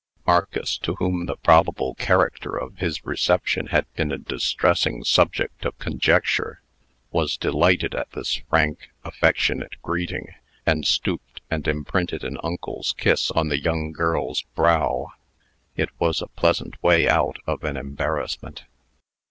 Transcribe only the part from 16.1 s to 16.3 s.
a